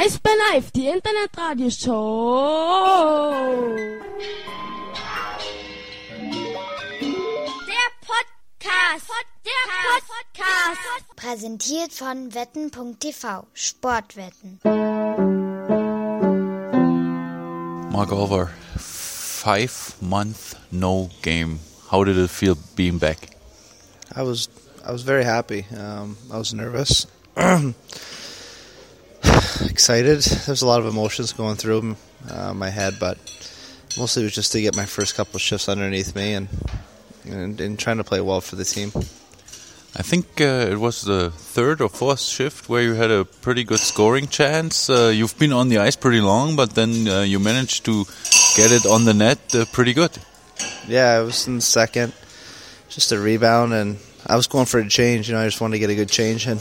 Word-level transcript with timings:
Eisbär 0.00 0.30
Live, 0.52 0.70
die 0.70 0.86
Internetradioshow. 0.86 3.74
Der 7.66 7.88
Podcast. 8.06 9.10
Der 9.44 9.66
Podcast. 10.06 11.16
Präsentiert 11.16 11.92
von 11.92 12.32
wetten.tv. 12.32 13.48
Sportwetten. 13.54 14.60
Mark 17.90 18.12
Olver, 18.12 18.50
five 18.76 19.94
month 20.00 20.54
no 20.70 21.10
game. 21.22 21.58
How 21.90 22.04
did 22.04 22.16
it 22.18 22.30
feel 22.30 22.54
being 22.76 23.00
back? 23.00 23.30
I 24.14 24.22
was 24.22 24.48
I 24.86 24.92
was 24.92 25.02
very 25.02 25.24
happy. 25.24 25.66
Um, 25.76 26.16
I 26.32 26.38
was 26.38 26.52
nervous, 26.54 27.08
excited. 29.62 30.20
There's 30.20 30.62
a 30.62 30.66
lot 30.66 30.80
of 30.80 30.86
emotions 30.86 31.32
going 31.32 31.56
through 31.56 31.96
uh, 32.30 32.54
my 32.54 32.70
head, 32.70 32.94
but 32.98 33.18
mostly 33.96 34.22
it 34.22 34.26
was 34.26 34.34
just 34.34 34.52
to 34.52 34.60
get 34.60 34.76
my 34.76 34.84
first 34.84 35.14
couple 35.14 35.38
shifts 35.38 35.68
underneath 35.68 36.14
me 36.14 36.34
and 36.34 36.48
and, 37.24 37.60
and 37.60 37.78
trying 37.78 37.98
to 37.98 38.04
play 38.04 38.20
well 38.20 38.40
for 38.40 38.56
the 38.56 38.64
team. 38.64 38.90
I 39.96 40.02
think 40.02 40.40
uh, 40.40 40.70
it 40.70 40.78
was 40.78 41.02
the 41.02 41.30
third 41.30 41.80
or 41.80 41.88
fourth 41.88 42.20
shift 42.20 42.68
where 42.68 42.82
you 42.82 42.94
had 42.94 43.10
a 43.10 43.24
pretty 43.24 43.64
good 43.64 43.80
scoring 43.80 44.28
chance. 44.28 44.88
Uh, 44.88 45.12
you've 45.14 45.38
been 45.38 45.52
on 45.52 45.68
the 45.68 45.78
ice 45.78 45.96
pretty 45.96 46.20
long, 46.20 46.56
but 46.56 46.74
then 46.74 47.08
uh, 47.08 47.22
you 47.22 47.38
managed 47.38 47.84
to 47.86 48.04
get 48.56 48.70
it 48.70 48.86
on 48.86 49.04
the 49.04 49.14
net 49.14 49.38
uh, 49.54 49.64
pretty 49.72 49.92
good. 49.92 50.12
Yeah, 50.86 51.18
I 51.18 51.20
was 51.20 51.46
in 51.48 51.56
the 51.56 51.62
second, 51.62 52.12
just 52.88 53.12
a 53.12 53.18
rebound, 53.18 53.72
and 53.72 53.98
I 54.26 54.36
was 54.36 54.46
going 54.46 54.66
for 54.66 54.78
a 54.78 54.88
change. 54.88 55.28
You 55.28 55.34
know, 55.34 55.40
I 55.40 55.46
just 55.46 55.60
wanted 55.60 55.74
to 55.74 55.78
get 55.80 55.90
a 55.90 55.94
good 55.94 56.10
change, 56.10 56.46
and, 56.46 56.60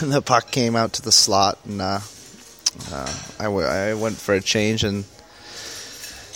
and 0.00 0.12
the 0.12 0.22
puck 0.22 0.50
came 0.50 0.76
out 0.76 0.94
to 0.94 1.02
the 1.02 1.12
slot, 1.12 1.58
and 1.64 1.80
uh, 1.80 2.00
uh, 2.90 3.22
I, 3.38 3.44
w- 3.44 3.66
I 3.66 3.94
went 3.94 4.16
for 4.16 4.34
a 4.34 4.40
change, 4.40 4.84
and 4.84 5.04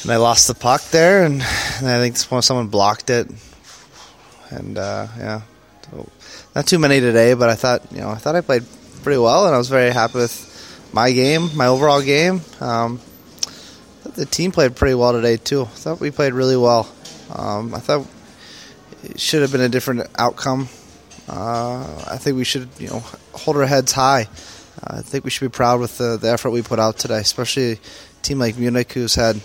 and 0.03 0.11
I 0.13 0.17
lost 0.17 0.47
the 0.47 0.55
puck 0.55 0.83
there, 0.91 1.25
and, 1.25 1.35
and 1.35 1.89
I 1.89 1.99
think 1.99 2.17
someone 2.17 2.69
blocked 2.69 3.11
it, 3.11 3.29
and 4.51 4.79
uh, 4.79 5.07
yeah, 5.19 5.41
so 5.91 6.09
not 6.55 6.67
too 6.67 6.79
many 6.79 7.01
today, 7.01 7.35
but 7.35 7.49
I 7.49 7.55
thought 7.55 7.83
you 7.93 8.01
know 8.01 8.11
I 8.11 8.17
thought 8.17 8.37
I 8.37 8.41
played 8.41 8.65
pretty 9.03 9.19
well, 9.19 9.47
and 9.47 9.55
I 9.55 9.59
was 9.59 9.69
very 9.69 9.91
happy 9.91 10.19
with 10.19 10.91
my 10.93 11.13
game, 11.13 11.51
my 11.57 11.67
overall 11.67 12.03
game. 12.03 12.41
Um, 12.61 13.01
the 14.15 14.27
team 14.27 14.53
played 14.53 14.77
pretty 14.77 14.95
well 14.95 15.13
today 15.13 15.37
too. 15.37 15.63
I 15.63 15.67
thought 15.67 16.01
we 16.01 16.11
played 16.11 16.33
really 16.33 16.57
well. 16.57 16.89
Um, 17.35 17.75
I 17.75 17.81
thought 17.81 18.07
it 19.05 19.21
should 19.21 19.43
have 19.43 19.53
been 19.53 19.61
a 19.61 19.69
different 19.69 20.07
outcome. 20.19 20.69
Uh, 21.29 22.05
I 22.09 22.19
think 22.19 22.37
we 22.37 22.45
should, 22.45 22.69
you 22.79 22.89
know, 22.89 23.01
hold 23.33 23.57
our 23.57 23.67
heads 23.67 23.93
high. 23.93 24.29
I 24.83 25.01
think 25.01 25.25
we 25.25 25.31
should 25.31 25.51
be 25.51 25.55
proud 25.55 25.81
with 25.81 25.99
the, 25.99 26.17
the 26.17 26.31
effort 26.31 26.51
we 26.51 26.63
put 26.63 26.79
out 26.79 26.99
today, 26.99 27.19
especially 27.19 27.73
a 27.73 27.79
team 28.23 28.39
like 28.39 28.57
Munich 28.59 28.93
who's 28.93 29.15
had 29.15 29.41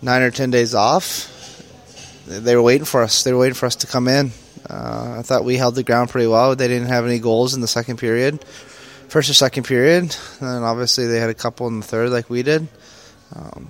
nine 0.00 0.22
or 0.22 0.30
ten 0.30 0.50
days 0.50 0.74
off. 0.74 1.30
They 2.26 2.56
were 2.56 2.62
waiting 2.62 2.86
for 2.86 3.02
us. 3.02 3.22
They 3.24 3.32
were 3.32 3.40
waiting 3.40 3.54
for 3.54 3.66
us 3.66 3.76
to 3.76 3.86
come 3.86 4.08
in. 4.08 4.30
Uh, 4.68 5.16
I 5.18 5.22
thought 5.22 5.44
we 5.44 5.56
held 5.56 5.74
the 5.74 5.82
ground 5.82 6.08
pretty 6.08 6.26
well. 6.26 6.56
They 6.56 6.68
didn't 6.68 6.88
have 6.88 7.04
any 7.04 7.18
goals 7.18 7.54
in 7.54 7.60
the 7.60 7.68
second 7.68 7.98
period, 7.98 8.42
first 9.08 9.28
or 9.28 9.34
second 9.34 9.64
period, 9.64 10.16
and 10.40 10.64
obviously 10.64 11.06
they 11.06 11.20
had 11.20 11.28
a 11.28 11.34
couple 11.34 11.66
in 11.66 11.80
the 11.80 11.86
third, 11.86 12.10
like 12.10 12.30
we 12.30 12.42
did. 12.42 12.66
Um, 13.34 13.68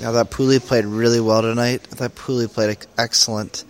I 0.00 0.12
thought 0.12 0.30
Pooley 0.30 0.58
played 0.58 0.84
really 0.84 1.20
well 1.20 1.40
tonight. 1.40 1.88
I 1.90 1.94
thought 1.94 2.14
Pooley 2.14 2.52
played 2.52 2.76
excellent. 2.98 3.64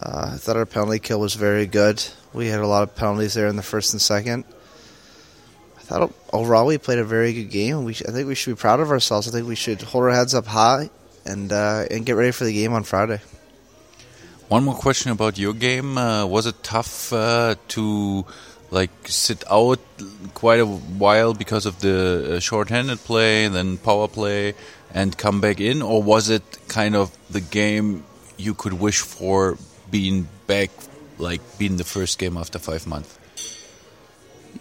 Uh, 0.00 0.30
I 0.34 0.36
thought 0.36 0.56
our 0.56 0.66
penalty 0.66 0.98
kill 0.98 1.20
was 1.20 1.34
very 1.34 1.66
good. 1.66 2.04
We 2.32 2.48
had 2.48 2.60
a 2.60 2.66
lot 2.66 2.82
of 2.82 2.94
penalties 2.94 3.34
there 3.34 3.46
in 3.46 3.56
the 3.56 3.62
first 3.62 3.92
and 3.92 4.02
second. 4.02 4.44
I 5.78 5.80
thought 5.82 6.12
overall 6.32 6.66
we 6.66 6.78
played 6.78 6.98
a 6.98 7.04
very 7.04 7.32
good 7.32 7.50
game. 7.50 7.84
We, 7.84 7.92
I 7.92 8.10
think 8.10 8.26
we 8.26 8.34
should 8.34 8.56
be 8.56 8.60
proud 8.60 8.80
of 8.80 8.90
ourselves. 8.90 9.28
I 9.28 9.30
think 9.30 9.46
we 9.46 9.54
should 9.54 9.82
hold 9.82 10.04
our 10.04 10.10
heads 10.10 10.34
up 10.34 10.46
high 10.46 10.90
and 11.24 11.52
uh, 11.52 11.84
and 11.90 12.04
get 12.04 12.16
ready 12.16 12.32
for 12.32 12.44
the 12.44 12.52
game 12.52 12.72
on 12.72 12.84
Friday. 12.84 13.20
One 14.48 14.64
more 14.64 14.74
question 14.74 15.10
about 15.10 15.38
your 15.38 15.54
game. 15.54 15.96
Uh, 15.96 16.26
was 16.26 16.46
it 16.46 16.62
tough 16.62 17.12
uh, 17.12 17.54
to 17.68 18.26
like 18.70 18.90
sit 19.04 19.44
out 19.50 19.80
quite 20.34 20.60
a 20.60 20.66
while 20.66 21.34
because 21.34 21.66
of 21.66 21.80
the 21.80 22.36
uh, 22.36 22.40
short-handed 22.40 22.98
play, 22.98 23.44
and 23.44 23.54
then 23.54 23.78
power 23.78 24.08
play, 24.08 24.54
and 24.92 25.16
come 25.16 25.40
back 25.40 25.60
in, 25.60 25.82
or 25.82 26.02
was 26.02 26.28
it 26.28 26.42
kind 26.68 26.94
of 26.94 27.16
the 27.30 27.40
game 27.40 28.04
you 28.36 28.54
could 28.54 28.74
wish 28.74 29.00
for 29.00 29.56
being 29.90 30.28
back, 30.46 30.70
like 31.18 31.40
being 31.58 31.76
the 31.76 31.84
first 31.84 32.18
game 32.18 32.36
after 32.36 32.58
five 32.58 32.86
months? 32.86 33.18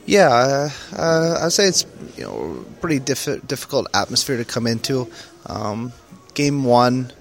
Yeah, 0.06 0.70
uh, 0.96 1.40
I'd 1.42 1.54
say 1.54 1.66
it's 1.66 1.86
you 2.18 2.24
know 2.24 2.66
pretty 2.82 3.00
diff- 3.00 3.48
difficult 3.48 3.88
atmosphere 3.94 4.38
to 4.38 4.46
come 4.46 4.68
into. 4.68 5.10
Um, 5.46 5.94
game 6.34 6.64
one 6.64 7.12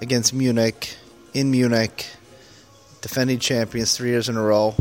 against 0.00 0.32
Munich 0.32 0.96
in 1.34 1.50
Munich, 1.50 2.06
defending 3.00 3.38
champions 3.38 3.96
three 3.96 4.10
years 4.10 4.28
in 4.28 4.36
a 4.36 4.42
row. 4.42 4.74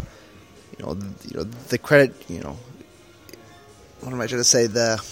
You 0.77 0.85
know, 0.85 0.93
you 1.27 1.37
know 1.37 1.43
the 1.43 1.77
credit. 1.77 2.15
You 2.29 2.41
know, 2.41 2.57
what 3.99 4.13
am 4.13 4.21
I 4.21 4.27
trying 4.27 4.39
to 4.39 4.45
say? 4.45 4.67
The 4.67 5.03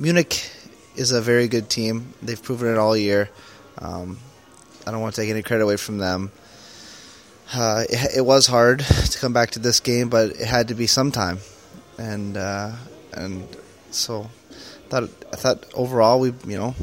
Munich 0.00 0.50
is 0.96 1.12
a 1.12 1.20
very 1.20 1.48
good 1.48 1.68
team. 1.68 2.14
They've 2.22 2.42
proven 2.42 2.72
it 2.72 2.78
all 2.78 2.96
year. 2.96 3.30
Um, 3.78 4.18
I 4.86 4.90
don't 4.90 5.00
want 5.00 5.14
to 5.14 5.20
take 5.20 5.30
any 5.30 5.42
credit 5.42 5.62
away 5.62 5.76
from 5.76 5.98
them. 5.98 6.32
Uh, 7.52 7.84
it, 7.88 8.16
it, 8.18 8.20
was 8.26 8.46
hard 8.46 8.80
to 8.80 9.18
come 9.18 9.32
back 9.32 9.50
to 9.52 9.58
this 9.58 9.80
game, 9.80 10.08
but 10.10 10.30
it 10.30 10.46
had 10.46 10.68
to 10.68 10.74
be 10.74 10.86
sometime, 10.86 11.38
and 11.96 12.36
uh, 12.36 12.72
and 13.14 13.48
so 13.90 14.28
I 14.54 14.88
thought 14.88 15.10
I 15.32 15.36
thought 15.36 15.64
overall 15.72 16.20
we 16.20 16.34
you 16.46 16.58
know 16.58 16.74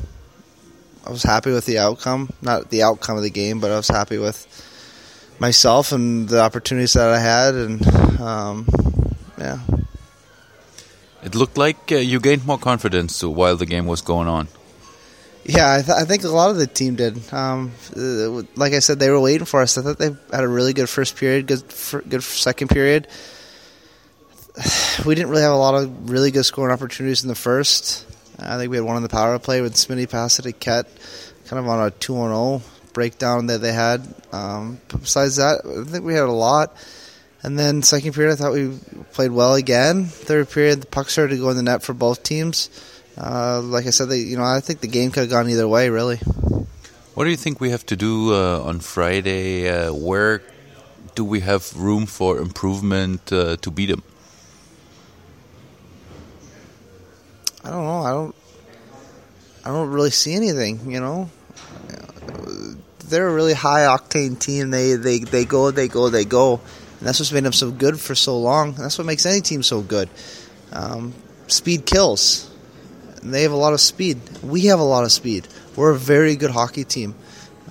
I 1.05 1.11
was 1.11 1.21
happy 1.21 1.51
with 1.51 1.67
the 1.67 1.77
outcome, 1.77 2.29
not 2.41 2.71
the 2.71 2.81
outcome 2.81 3.17
of 3.17 3.23
the 3.23 3.29
game, 3.29 3.59
but 3.59 3.71
I 3.71 3.77
was 3.77 3.89
happy 3.89 4.17
with 4.17 4.47
myself 5.37 5.91
and 5.91 6.27
the 6.27 6.41
opportunities 6.41 6.93
that 6.93 7.09
I 7.09 7.19
had, 7.19 7.53
and 7.53 7.87
um, 8.19 8.67
yeah. 9.37 9.59
It 11.23 11.35
looked 11.35 11.57
like 11.57 11.91
uh, 11.91 11.97
you 11.97 12.19
gained 12.19 12.45
more 12.45 12.57
confidence 12.57 13.23
while 13.23 13.55
the 13.55 13.65
game 13.65 13.85
was 13.85 14.01
going 14.01 14.27
on. 14.27 14.47
Yeah, 15.47 15.75
I, 15.75 15.81
th- 15.83 15.95
I, 15.95 16.05
think 16.05 16.23
a 16.23 16.29
lot 16.29 16.49
of 16.49 16.57
the 16.57 16.65
team 16.65 16.95
did. 16.95 17.21
Um, 17.31 17.71
uh, 17.95 18.41
like 18.55 18.73
I 18.73 18.79
said, 18.79 18.97
they 18.97 19.11
were 19.11 19.19
waiting 19.19 19.45
for 19.45 19.61
us. 19.61 19.77
I 19.77 19.83
thought 19.83 19.99
they 19.99 20.09
had 20.31 20.43
a 20.43 20.47
really 20.47 20.73
good 20.73 20.89
first 20.89 21.15
period, 21.17 21.45
good 21.45 21.63
good 22.09 22.23
second 22.23 22.69
period. 22.69 23.07
We 25.05 25.13
didn't 25.13 25.29
really 25.29 25.43
have 25.43 25.51
a 25.51 25.57
lot 25.57 25.75
of 25.75 26.09
really 26.09 26.31
good 26.31 26.45
scoring 26.45 26.73
opportunities 26.73 27.21
in 27.21 27.27
the 27.27 27.35
first. 27.35 28.07
I 28.39 28.57
think 28.57 28.71
we 28.71 28.77
had 28.77 28.85
one 28.85 28.95
on 28.95 29.03
the 29.03 29.09
power 29.09 29.37
play 29.37 29.61
with 29.61 29.75
Smitty 29.75 30.09
passed 30.09 30.39
it 30.39 30.43
to 30.43 30.53
Ket, 30.53 30.87
kind 31.47 31.59
of 31.59 31.67
on 31.67 31.85
a 31.85 31.91
2 31.91 32.13
0 32.13 32.61
breakdown 32.93 33.47
that 33.47 33.59
they 33.59 33.73
had. 33.73 34.01
Um, 34.31 34.79
besides 34.87 35.35
that, 35.35 35.61
I 35.65 35.83
think 35.83 36.05
we 36.05 36.15
had 36.15 36.23
a 36.23 36.31
lot. 36.31 36.75
And 37.43 37.59
then 37.59 37.83
second 37.83 38.13
period, 38.13 38.33
I 38.33 38.35
thought 38.35 38.53
we 38.53 38.79
played 39.13 39.31
well 39.31 39.53
again. 39.53 40.05
Third 40.05 40.49
period, 40.49 40.81
the 40.81 40.87
puck 40.87 41.09
started 41.09 41.35
to 41.35 41.41
go 41.41 41.49
in 41.51 41.57
the 41.57 41.63
net 41.63 41.83
for 41.83 41.93
both 41.93 42.23
teams. 42.23 42.69
Uh, 43.17 43.61
like 43.61 43.87
I 43.87 43.91
said, 43.91 44.09
they, 44.09 44.19
you 44.19 44.37
know, 44.37 44.43
I 44.43 44.59
think 44.59 44.81
the 44.81 44.87
game 44.87 45.11
could 45.11 45.21
have 45.21 45.29
gone 45.29 45.49
either 45.49 45.67
way, 45.67 45.89
really. 45.89 46.17
What 47.13 47.23
do 47.23 47.29
you 47.29 47.37
think 47.37 47.61
we 47.61 47.69
have 47.69 47.85
to 47.85 47.95
do 47.95 48.33
uh, 48.33 48.59
on 48.59 48.79
Friday? 48.81 49.69
Uh, 49.69 49.93
where 49.93 50.43
do 51.15 51.23
we 51.23 51.39
have 51.39 51.73
room 51.75 52.05
for 52.05 52.39
improvement 52.39 53.31
uh, 53.31 53.55
to 53.57 53.71
beat 53.71 53.87
them? 53.87 54.03
I 57.63 57.69
don't 57.69 57.85
know. 57.85 58.01
I 58.01 58.11
don't. 58.11 58.35
I 59.63 59.69
don't 59.69 59.89
really 59.89 60.11
see 60.11 60.35
anything. 60.35 60.91
You 60.91 60.99
know, 60.99 61.29
they're 63.07 63.27
a 63.27 63.33
really 63.33 63.53
high 63.53 63.85
octane 63.85 64.37
team. 64.37 64.69
They 64.69 64.93
they 64.93 65.19
they 65.19 65.45
go, 65.45 65.71
they 65.71 65.87
go, 65.87 66.09
they 66.09 66.25
go. 66.25 66.59
And 66.99 67.07
that's 67.07 67.19
what's 67.19 67.31
made 67.31 67.43
them 67.43 67.53
so 67.53 67.71
good 67.71 67.99
for 67.99 68.13
so 68.13 68.37
long. 68.37 68.73
That's 68.73 68.97
what 68.97 69.07
makes 69.07 69.25
any 69.25 69.41
team 69.41 69.63
so 69.63 69.81
good. 69.81 70.09
Um, 70.71 71.13
speed 71.47 71.85
kills. 71.85 72.51
And 73.25 73.33
they 73.33 73.41
have 73.41 73.51
a 73.51 73.57
lot 73.57 73.73
of 73.73 73.81
speed. 73.81 74.19
We 74.43 74.67
have 74.67 74.79
a 74.79 74.83
lot 74.83 75.03
of 75.03 75.11
speed. 75.11 75.47
We're 75.75 75.89
a 75.89 75.97
very 75.97 76.35
good 76.35 76.51
hockey 76.51 76.83
team. 76.83 77.15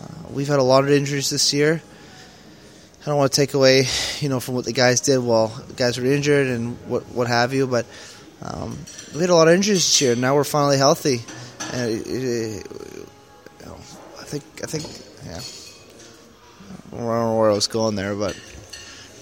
Uh, 0.00 0.06
we've 0.30 0.48
had 0.48 0.58
a 0.58 0.64
lot 0.64 0.82
of 0.82 0.90
injuries 0.90 1.30
this 1.30 1.54
year. 1.54 1.80
I 3.00 3.04
don't 3.04 3.16
want 3.16 3.30
to 3.30 3.36
take 3.36 3.54
away, 3.54 3.84
you 4.18 4.28
know, 4.28 4.40
from 4.40 4.56
what 4.56 4.64
the 4.64 4.72
guys 4.72 5.00
did 5.00 5.18
while 5.18 5.52
guys 5.76 5.96
were 5.96 6.06
injured 6.06 6.48
and 6.48 6.76
what 6.88 7.04
what 7.14 7.28
have 7.28 7.54
you, 7.54 7.68
but 7.68 7.86
um, 8.42 8.76
we 9.14 9.20
had 9.20 9.30
a 9.30 9.34
lot 9.36 9.46
of 9.46 9.54
injuries 9.54 9.78
this 9.78 10.00
year. 10.02 10.16
Now 10.16 10.34
we're 10.34 10.42
finally 10.42 10.76
healthy, 10.76 11.20
and 11.72 11.90
it, 11.92 12.06
it, 12.08 12.66
I 14.18 14.24
think 14.24 14.42
I 14.60 14.66
think 14.66 14.84
yeah. 15.24 15.38
I 16.92 16.96
don't 16.96 17.06
know 17.06 17.38
where 17.38 17.50
I 17.50 17.54
was 17.54 17.68
going 17.68 17.94
there, 17.94 18.16
but 18.16 18.34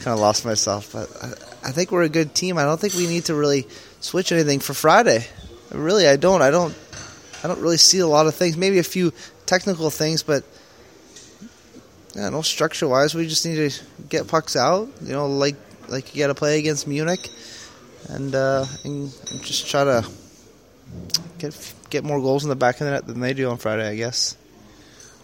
kind 0.01 0.15
of 0.15 0.21
lost 0.21 0.47
myself. 0.47 0.93
But 0.95 1.11
I, 1.23 1.69
I, 1.69 1.73
think 1.73 1.93
we're 1.93 2.05
a 2.05 2.09
good 2.09 2.35
team. 2.35 2.57
I 2.57 2.63
don't 2.63 2.81
think 2.81 2.95
we 2.95 3.07
need 3.07 3.27
to 3.27 3.35
really 3.35 3.69
switch 4.01 4.33
anything 4.33 4.61
for 4.61 4.73
Friday 4.73 5.27
really, 5.75 6.07
I 6.07 6.17
don't. 6.17 6.43
I 6.43 6.51
don't. 6.51 6.75
I 7.45 7.49
don't 7.49 7.61
really 7.61 7.77
see 7.77 7.99
a 7.99 8.07
lot 8.07 8.27
of 8.27 8.35
things. 8.35 8.57
Maybe 8.57 8.79
a 8.79 8.85
few 8.85 9.13
technical 9.47 9.91
things, 9.91 10.23
but 10.23 10.45
yeah, 12.15 12.29
no 12.29 12.43
structure 12.43 12.87
wise. 12.87 13.15
We 13.15 13.27
just 13.27 13.45
need 13.45 13.71
to 13.71 13.81
get 14.09 14.29
pucks 14.29 14.55
out. 14.55 14.89
You 15.03 15.13
know, 15.13 15.27
like 15.27 15.57
like 15.89 16.15
you 16.15 16.23
got 16.23 16.29
to 16.29 16.35
play 16.35 16.59
against 16.59 16.87
Munich, 16.87 17.29
and, 18.09 18.35
uh, 18.35 18.65
and 18.85 19.11
just 19.43 19.69
try 19.69 19.85
to 19.85 20.07
get 21.39 21.75
get 21.91 22.05
more 22.05 22.21
goals 22.21 22.45
in 22.45 22.49
the 22.49 22.57
back 22.57 22.81
of 22.81 22.87
the 22.87 22.93
net 22.93 23.07
than 23.07 23.21
they 23.21 23.35
do 23.35 23.51
on 23.51 23.59
Friday, 23.59 23.89
I 23.89 23.97
guess. 23.97 24.37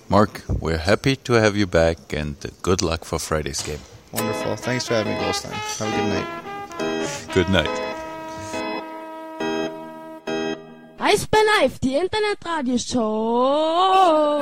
Mark, 0.09 0.43
we're 0.49 0.79
happy 0.79 1.17
to 1.17 1.35
have 1.35 1.57
you 1.57 1.67
back, 1.67 2.13
and 2.13 2.37
good 2.63 2.83
luck 2.83 3.05
for 3.05 3.19
Friday's 3.19 3.63
game. 3.63 3.81
Wonderful. 4.13 4.57
Thanks 4.57 4.87
for 4.87 4.95
having 4.95 5.13
me, 5.13 5.21
Goldstein. 5.21 5.53
Have 5.53 5.93
a 5.93 5.97
good 5.97 6.09
night. 6.09 7.35
Good 7.35 7.49
night. 7.51 7.88
Ich 11.15 11.31
bin 11.31 11.41
live, 11.61 11.79
die 11.79 11.95
Internetradioshow. 11.95 14.41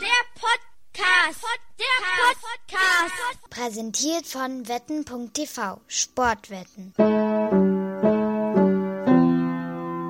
Der 0.00 0.24
Podcast. 0.34 1.44
Der 1.78 1.86
Podcast. 2.32 3.50
Präsentiert 3.50 4.26
von 4.26 4.66
wetten.tv. 4.66 5.80
Sportwetten. 5.86 6.94